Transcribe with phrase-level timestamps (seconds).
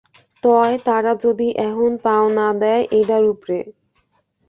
[0.43, 3.59] তয়, তারা যদি এহন পাও না দেয় এইডার উপ্রে?